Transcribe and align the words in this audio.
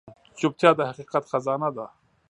چوپتیا، 0.39 0.69
د 0.75 0.79
حقیقت 0.89 1.23
خزانه 1.31 1.69
ده. 1.75 1.85